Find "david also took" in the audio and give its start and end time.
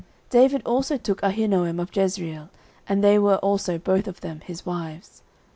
0.31-1.21